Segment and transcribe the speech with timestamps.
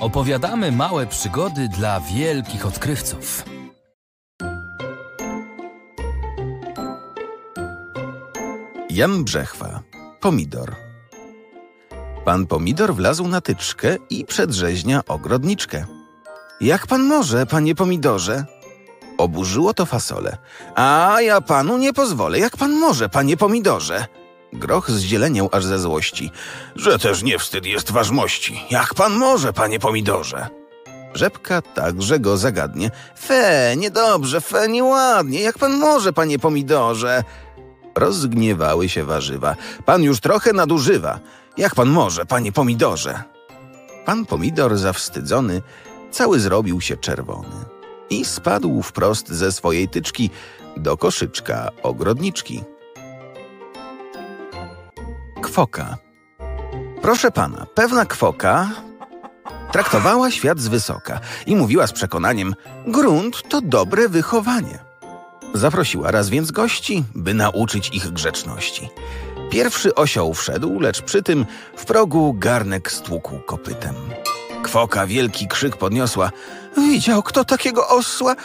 [0.00, 3.44] opowiadamy małe przygody dla wielkich odkrywców.
[8.90, 9.80] Jan Brzechwa.
[10.20, 10.76] Pomidor.
[12.24, 15.86] Pan Pomidor wlazł na tyczkę i przedrzeźnia ogrodniczkę.
[16.60, 18.44] Jak pan może, panie Pomidorze?
[19.18, 20.36] Oburzyło to fasole.
[20.74, 22.38] A ja panu nie pozwolę.
[22.38, 24.06] Jak pan może, panie Pomidorze?
[24.52, 26.30] Groch zzieleniał aż ze złości.
[26.76, 28.60] Że też nie wstyd jest ważmości.
[28.70, 30.48] Jak pan może, panie Pomidorze?
[31.14, 32.90] Rzepka także go zagadnie.
[33.18, 35.40] Fe, niedobrze, fe, nieładnie.
[35.40, 37.24] Jak pan może, panie Pomidorze?
[37.94, 39.56] Rozgniewały się warzywa.
[39.84, 41.18] Pan już trochę nadużywa.
[41.56, 43.22] Jak pan może, panie pomidorze?
[44.04, 45.62] Pan pomidor zawstydzony
[46.10, 47.64] cały zrobił się czerwony
[48.10, 50.30] i spadł wprost ze swojej tyczki
[50.76, 52.62] do koszyczka ogrodniczki.
[55.58, 55.96] Kwoka.
[57.02, 58.70] Proszę pana, pewna kwoka
[59.72, 62.54] traktowała świat z wysoka i mówiła z przekonaniem:
[62.86, 64.78] Grunt to dobre wychowanie.
[65.54, 68.88] Zaprosiła raz więc gości, by nauczyć ich grzeczności.
[69.50, 71.46] Pierwszy osioł wszedł, lecz przy tym
[71.76, 73.94] w progu garnek stłukł kopytem.
[74.62, 76.30] Kwoka wielki krzyk podniosła.
[76.76, 78.36] Widział kto takiego osła?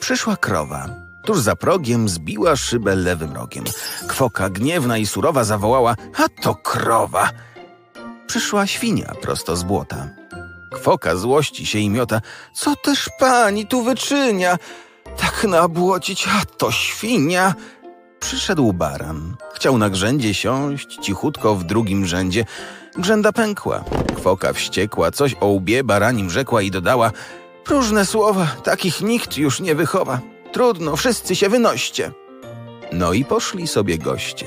[0.00, 1.11] Przyszła krowa.
[1.24, 3.64] Tuż za progiem zbiła szybę lewym rogiem.
[4.08, 7.30] Kwoka gniewna i surowa zawołała, a to krowa.
[8.26, 10.08] Przyszła świnia prosto z błota.
[10.72, 12.20] Kwoka złości się i miota.
[12.54, 14.58] Co też pani tu wyczynia?
[15.16, 17.54] Tak nabłocić, a to świnia.
[18.20, 19.36] Przyszedł baran.
[19.54, 22.44] Chciał na grzędzie siąść, cichutko w drugim rzędzie.
[22.96, 23.84] Grzęda pękła.
[24.16, 27.12] Kwoka wściekła, coś o łbie baranim rzekła i dodała
[27.64, 30.20] Próżne słowa, takich nikt już nie wychowa.
[30.52, 32.12] Trudno, wszyscy się wynoście.
[32.92, 34.46] No i poszli sobie goście.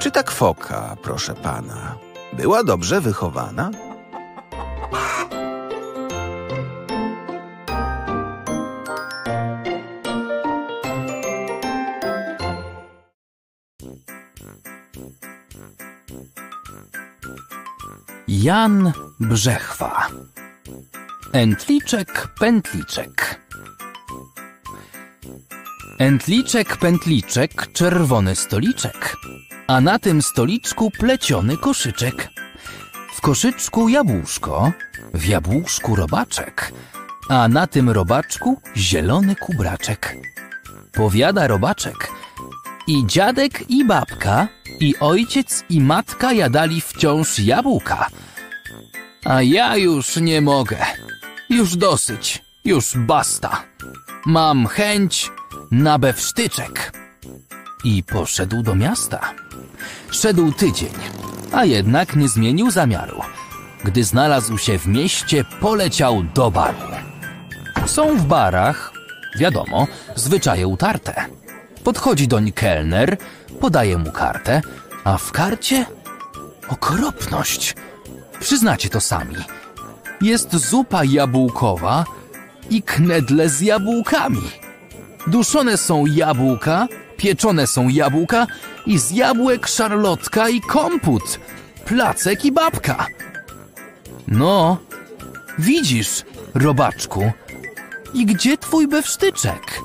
[0.00, 1.98] Czy ta kwoka, proszę pana,
[2.32, 3.70] była dobrze wychowana?
[18.28, 20.08] Jan Brzechwa.
[21.32, 23.21] Entliczek, pętliczek.
[25.98, 29.16] Entliczek, pętliczek, czerwony stoliczek,
[29.66, 32.28] a na tym stoliczku pleciony koszyczek.
[33.14, 34.72] W koszyczku jabłuszko,
[35.14, 36.72] w jabłuszku robaczek,
[37.28, 40.16] a na tym robaczku zielony kubraczek.
[40.92, 42.08] Powiada robaczek.
[42.86, 44.48] I dziadek, i babka,
[44.80, 48.06] i ojciec, i matka jadali wciąż jabłka.
[49.24, 50.76] A ja już nie mogę.
[51.50, 52.42] Już dosyć.
[52.64, 53.62] Już basta.
[54.26, 55.30] Mam chęć
[55.72, 56.92] na bewsztyczek.
[57.84, 59.20] I poszedł do miasta.
[60.10, 60.92] Szedł tydzień,
[61.52, 63.20] a jednak nie zmienił zamiaru.
[63.84, 66.78] Gdy znalazł się w mieście, poleciał do baru.
[67.86, 68.92] Są w barach,
[69.38, 71.24] wiadomo, zwyczaje utarte.
[71.84, 73.16] Podchodzi doń kelner,
[73.60, 74.62] podaje mu kartę,
[75.04, 75.86] a w karcie
[76.68, 77.74] okropność.
[78.40, 79.36] Przyznacie to sami.
[80.20, 82.04] Jest zupa jabłkowa
[82.70, 84.61] i knedle z jabłkami.
[85.26, 88.46] Duszone są jabłka, pieczone są jabłka
[88.86, 91.40] i z jabłek szarlotka i komput,
[91.84, 93.06] placek i babka.
[94.28, 94.78] No,
[95.58, 96.22] widzisz,
[96.54, 97.32] robaczku,
[98.14, 99.80] i gdzie twój bewsztyczek?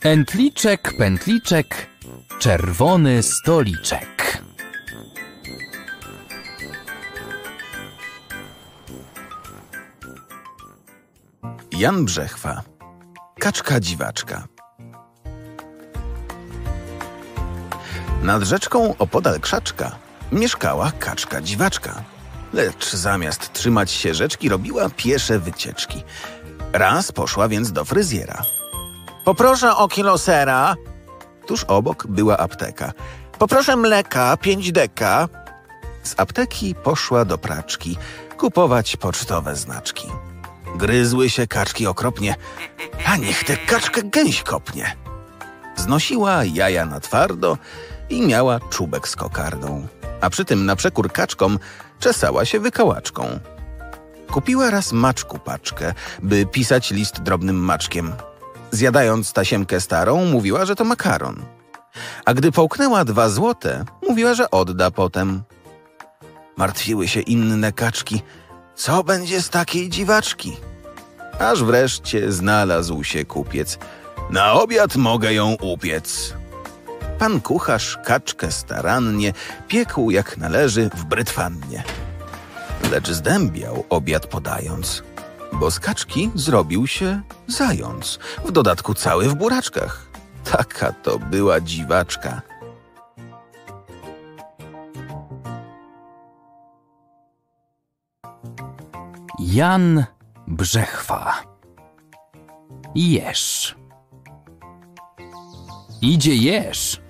[0.00, 1.86] Entliczek, pętliczek,
[2.38, 4.42] czerwony stoliczek.
[11.72, 12.73] Jan Brzechwa.
[13.44, 14.46] Kaczka dziwaczka.
[18.22, 19.92] Nad rzeczką opodal krzaczka
[20.32, 22.04] mieszkała kaczka dziwaczka.
[22.52, 26.04] Lecz zamiast trzymać się rzeczki, robiła piesze wycieczki.
[26.72, 28.42] Raz poszła więc do fryzjera.
[29.24, 30.74] Poproszę o kilo sera.
[31.46, 32.92] Tuż obok była apteka.
[33.38, 35.28] Poproszę mleka, pięć deka.
[36.02, 37.96] Z apteki poszła do praczki
[38.38, 40.08] kupować pocztowe znaczki.
[40.74, 42.34] Gryzły się kaczki okropnie,
[43.06, 44.96] a niech tę kaczkę gęś kopnie.
[45.76, 47.58] Znosiła jaja na twardo
[48.10, 49.86] i miała czubek z kokardą,
[50.20, 51.58] a przy tym na przekór kaczkom
[52.00, 53.38] czesała się wykałaczką.
[54.30, 58.12] Kupiła raz maczku paczkę, by pisać list drobnym maczkiem.
[58.70, 61.42] Zjadając tasiemkę starą, mówiła, że to makaron.
[62.24, 65.42] A gdy połknęła dwa złote, mówiła, że odda potem.
[66.56, 68.22] Martwiły się inne kaczki.
[68.76, 70.56] Co będzie z takiej dziwaczki?
[71.38, 73.78] Aż wreszcie znalazł się kupiec.
[74.30, 76.34] Na obiad mogę ją upiec.
[77.18, 79.32] Pan kucharz kaczkę starannie
[79.68, 81.84] piekł jak należy w brytwannie.
[82.90, 85.02] lecz zdębiał obiad podając.
[85.52, 90.06] Bo z kaczki zrobił się zając, w dodatku cały w buraczkach.
[90.52, 92.42] Taka to była dziwaczka.
[99.54, 100.04] Jan
[100.48, 101.34] Brzechwa.
[102.94, 103.74] Jesz.
[106.02, 107.00] Idzie jesz.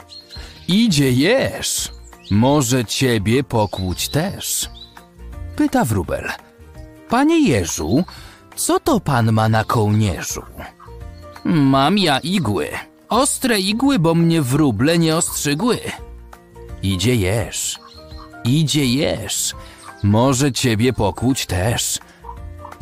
[0.69, 1.93] Idzie jesz.
[2.31, 4.71] Może ciebie pokłuć też.
[5.57, 6.29] Pyta wróbel.
[7.09, 8.05] Panie Jeżu,
[8.57, 10.43] co to pan ma na kołnierzu?
[11.45, 12.69] Mam ja igły.
[13.09, 15.79] Ostre igły, bo mnie wróble nie ostrzygły.
[16.83, 17.79] Idzie jesz.
[18.45, 19.55] Idzie jesz.
[20.03, 21.99] Może ciebie pokłuć też.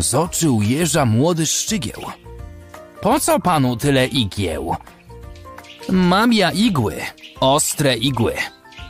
[0.02, 2.02] Z oczy u jeża młody szczygieł.
[3.00, 4.76] Po co panu tyle igieł?
[5.88, 6.96] Mam ja igły,
[7.40, 8.34] ostre igły,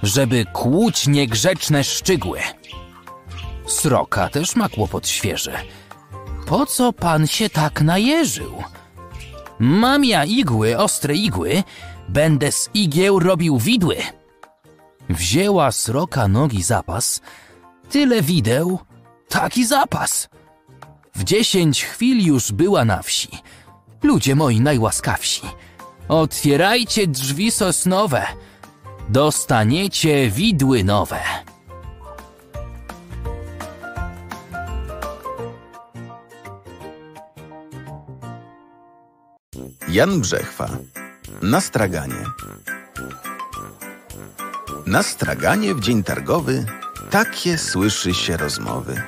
[0.02, 2.40] żeby kłuć niegrzeczne szczygły.
[3.66, 5.52] Sroka też ma kłopot świeży.
[6.46, 8.62] Po co pan się tak najeżył?
[9.58, 11.62] Mam ja igły, ostre igły,
[12.08, 13.96] będę z igieł robił widły.
[15.10, 17.20] Wzięła sroka nogi zapas,
[17.90, 18.78] tyle wideł,
[19.28, 20.28] taki zapas.
[21.14, 23.28] W dziesięć chwil już była na wsi.
[24.02, 25.42] Ludzie moi najłaskawsi,
[26.08, 28.26] otwierajcie drzwi sosnowe,
[29.08, 31.20] dostaniecie widły nowe.
[39.88, 40.68] Jan Brzechwa.
[41.42, 42.24] Na straganie.
[44.86, 46.66] Na straganie w dzień targowy
[47.10, 49.02] takie słyszy się rozmowy.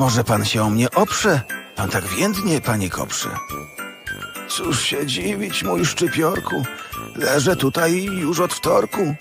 [0.00, 1.40] Może pan się o mnie oprze?
[1.76, 3.28] Pan tak więdnie, panie koprze.
[4.48, 6.64] Cóż się dziwić, mój szczypiorku.
[7.16, 9.14] Leżę tutaj już od wtorku.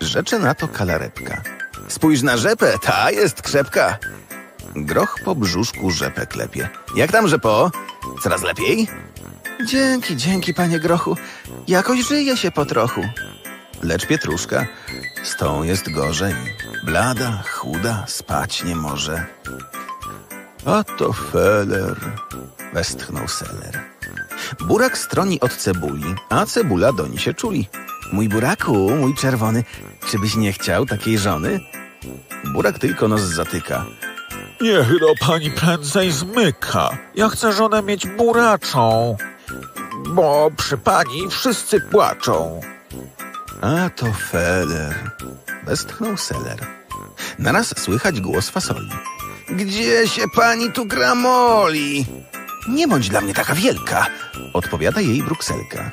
[0.00, 1.42] Rzecze na to kalaretka.
[1.88, 3.98] Spójrz na rzepę, ta jest krzepka.
[4.76, 6.68] Groch po brzuszku rzepę klepie.
[6.96, 7.70] Jak tam, rzepo?
[8.22, 8.88] Coraz lepiej?
[9.66, 11.16] Dzięki, dzięki, panie Grochu.
[11.68, 13.02] Jakoś żyje się po trochu.
[13.82, 14.66] Lecz Pietruszka,
[15.24, 16.34] z tą jest gorzej.
[16.84, 19.26] Blada, chuda, spać nie może.
[20.66, 21.96] A to feler,
[22.72, 23.80] westchnął seler.
[24.60, 27.68] Burak stroni od cebuli, a cebula doń się czuli.
[28.12, 29.64] Mój buraku, mój czerwony,
[30.06, 31.60] czy byś nie chciał takiej żony?
[32.44, 33.84] Burak tylko nos zatyka.
[34.60, 36.98] Niech do pani prędzej zmyka.
[37.14, 39.16] Ja chcę żonę mieć buraczą,
[40.08, 42.60] bo przy pani wszyscy płaczą.
[43.60, 44.94] A to feler,
[45.64, 46.66] westchnął seler.
[47.38, 48.90] Naraz słychać głos fasoli.
[49.48, 52.06] Gdzie się pani tu gramoli?
[52.68, 54.06] Nie bądź dla mnie taka wielka,
[54.52, 55.90] odpowiada jej brukselka.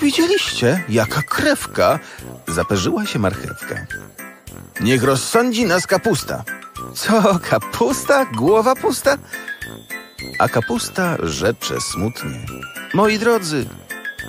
[0.00, 1.98] Widzieliście, jaka krewka?
[2.48, 3.86] Zaperzyła się marchewka.
[4.80, 6.44] Niech rozsądzi nas kapusta.
[6.94, 8.24] Co, kapusta?
[8.24, 9.18] Głowa pusta?
[10.38, 12.46] A kapusta rzecze smutnie.
[12.94, 13.66] Moi drodzy,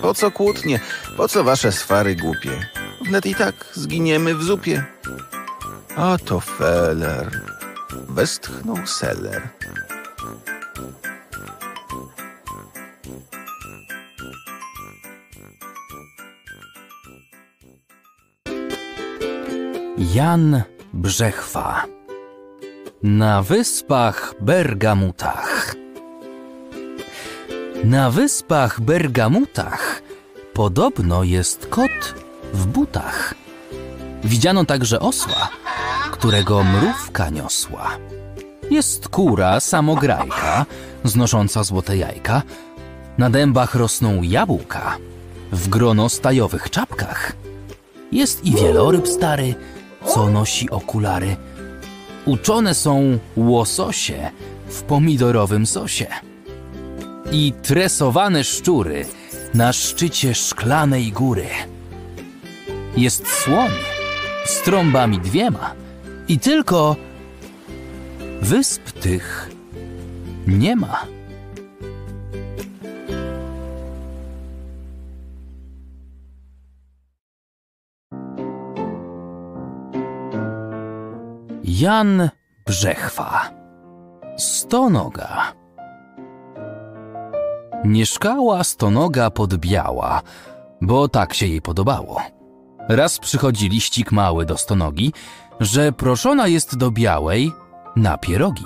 [0.02, 0.80] po co kłótnie?
[1.18, 2.70] Po co wasze swary głupie?
[3.06, 4.84] Wnet i tak zginiemy w zupie.
[5.96, 7.42] A to feler.
[8.10, 9.50] Westchnął seler.
[20.14, 20.64] Jan
[20.94, 21.86] Brzechwa.
[23.04, 25.76] Na wyspach Bergamutach.
[27.84, 30.02] Na wyspach Bergamutach
[30.54, 32.16] podobno jest kot
[32.54, 33.34] w butach.
[34.24, 35.50] Widziano także osła,
[36.24, 37.98] którego mrówka niosła.
[38.72, 40.66] Jest kura samograjka,
[41.04, 42.42] znosząca złote jajka.
[43.18, 44.98] Na dębach rosną jabłka,
[45.52, 47.34] w gronostajowych czapkach.
[48.12, 49.56] Jest i wieloryb stary,
[50.06, 51.36] co nosi okulary.
[52.26, 54.32] Uczone są łososie
[54.68, 56.08] w pomidorowym sosie.
[57.32, 59.06] I tresowane szczury
[59.54, 61.48] na szczycie szklanej góry.
[62.98, 63.72] Jest słoń
[64.46, 65.83] z trąbami dwiema
[66.28, 66.96] i tylko
[68.42, 69.50] wysp tych
[70.48, 71.06] nie ma.
[81.64, 82.30] Jan
[82.66, 83.52] Brzechwa
[84.38, 85.54] Stonoga
[87.84, 90.22] Mieszkała stonoga podbiała,
[90.82, 92.22] bo tak się jej podobało.
[92.90, 95.14] Raz przychodzi liścik mały do stonogi,
[95.64, 97.52] że proszona jest do białej
[97.96, 98.66] na pierogi.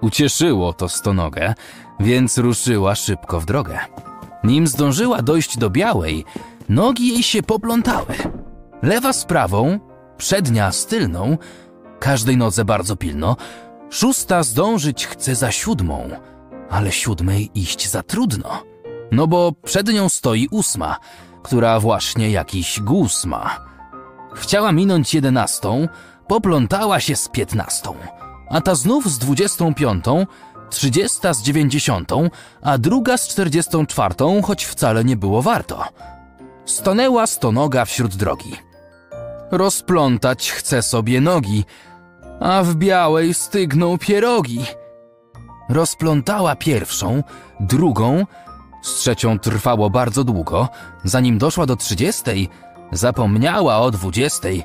[0.00, 1.54] Ucieszyło to stonogę,
[2.00, 3.78] więc ruszyła szybko w drogę.
[4.44, 6.24] Nim zdążyła dojść do białej,
[6.68, 8.14] nogi jej się poplątały.
[8.82, 9.80] Lewa z prawą,
[10.16, 11.36] przednia z tylną,
[11.98, 13.36] Każdej nodze bardzo pilno.
[13.90, 16.10] Szósta zdążyć chce za siódmą,
[16.70, 18.62] ale siódmej iść za trudno.
[19.12, 20.96] No bo przed nią stoi ósma,
[21.42, 23.68] która właśnie jakiś guz ma.
[24.38, 25.88] Chciała minąć jedenastą,
[26.28, 27.94] poplątała się z piętnastą,
[28.50, 30.26] a ta znów z dwudziestą piątą,
[30.70, 32.30] trzydziesta z dziewięćdziesiątą,
[32.62, 35.84] a druga z czterdziestą czwartą, choć wcale nie było warto.
[36.64, 38.56] Stanęła stonoga wśród drogi.
[39.50, 41.64] Rozplątać chce sobie nogi,
[42.40, 44.64] a w białej stygną pierogi.
[45.68, 47.22] Rozplątała pierwszą,
[47.60, 48.26] drugą,
[48.82, 50.68] z trzecią trwało bardzo długo,
[51.04, 52.48] zanim doszła do trzydziestej,
[52.92, 54.64] zapomniała o dwudziestej.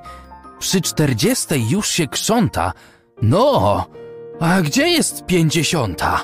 [0.59, 2.73] Przy czterdziestej już się krząta.
[3.21, 3.85] No,
[4.39, 6.19] a gdzie jest pięćdziesiąta?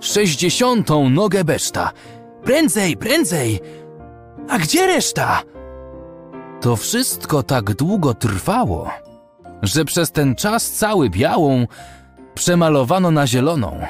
[0.00, 1.92] Sześćdziesiątą nogę beszta.
[2.44, 3.60] Prędzej, prędzej!
[4.48, 5.42] A gdzie reszta?
[6.60, 8.90] To wszystko tak długo trwało,
[9.62, 11.66] że przez ten czas cały białą
[12.34, 13.80] przemalowano na zieloną,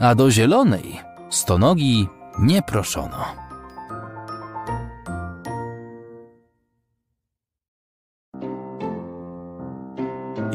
[0.00, 2.08] a do zielonej stonogi
[2.38, 3.43] nie proszono.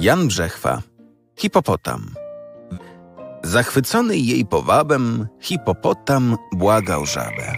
[0.02, 0.82] Jan Brzechwa,
[1.36, 2.16] hipopotam.
[3.44, 7.54] Zachwycony jej powabem, hipopotam błagał żabę.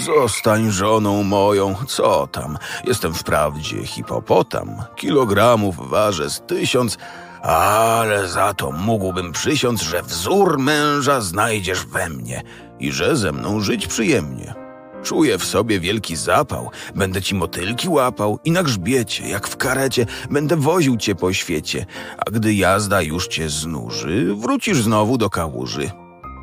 [0.00, 2.58] Zostań żoną moją, co tam?
[2.84, 6.98] Jestem wprawdzie hipopotam, kilogramów ważę z tysiąc,
[7.42, 12.42] ale za to mógłbym przysiąc, że wzór męża znajdziesz we mnie
[12.80, 14.67] i że ze mną żyć przyjemnie.
[15.02, 20.06] Czuję w sobie wielki zapał, będę ci motylki łapał i na grzbiecie, jak w karecie,
[20.30, 21.86] będę woził cię po świecie,
[22.26, 25.90] a gdy jazda już cię znuży, wrócisz znowu do kałuży.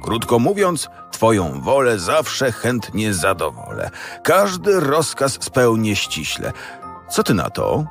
[0.04, 3.90] Krótko mówiąc, twoją wolę zawsze chętnie zadowolę.
[4.24, 6.52] Każdy rozkaz spełnię ściśle.
[7.10, 7.86] Co ty na to?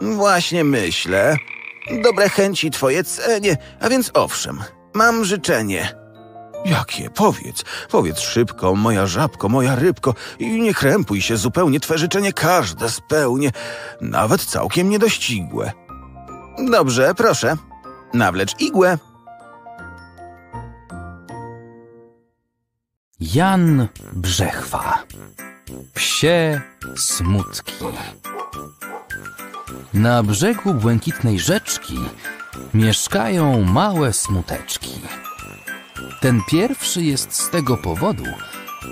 [0.00, 1.36] Właśnie myślę.
[2.02, 4.60] Dobre chęci twoje cenię, a więc owszem,
[4.94, 5.99] mam życzenie.
[6.64, 7.10] Jakie?
[7.10, 12.90] Powiedz, powiedz szybko, moja żabko, moja rybko i nie krępuj się zupełnie, twe życzenie każde
[12.90, 13.50] spełnię,
[14.00, 15.72] nawet całkiem niedościgłe.
[16.70, 17.56] Dobrze, proszę,
[18.14, 18.98] nawlecz igłę.
[23.20, 25.02] Jan Brzechwa.
[25.94, 26.60] Psie
[26.96, 27.72] smutki.
[29.94, 31.98] Na brzegu błękitnej rzeczki
[32.74, 34.90] mieszkają małe smuteczki.
[36.20, 38.24] Ten pierwszy jest z tego powodu,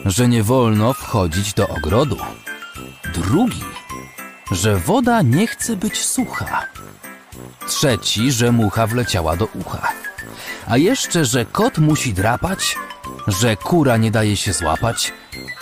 [0.05, 2.17] że nie wolno wchodzić do ogrodu.
[3.15, 3.65] Drugi,
[4.51, 6.67] że woda nie chce być sucha.
[7.67, 9.93] Trzeci, że mucha wleciała do ucha.
[10.67, 12.77] A jeszcze, że kot musi drapać,
[13.27, 15.13] że kura nie daje się złapać,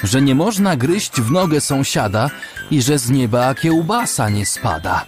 [0.02, 2.30] że nie można gryźć w nogę sąsiada
[2.70, 5.04] i że z nieba kiełbasa nie spada.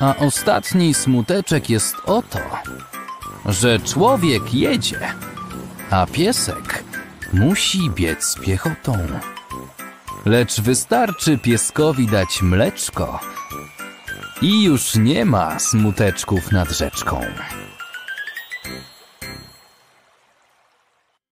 [0.00, 2.38] A ostatni smuteczek jest o to,
[3.46, 5.00] że człowiek jedzie,
[5.90, 6.84] a piesek
[7.32, 8.98] musi biec piechotą.
[10.24, 13.20] Lecz wystarczy pieskowi dać mleczko
[14.42, 17.20] i już nie ma smuteczków nad rzeczką.